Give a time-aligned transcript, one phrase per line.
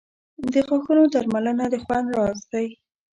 [0.53, 2.67] •د غاښونو درملنه د خوند راز دی.